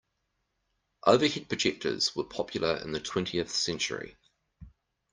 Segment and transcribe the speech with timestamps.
[1.05, 4.17] Overhead projectors were popular in the twentieth century.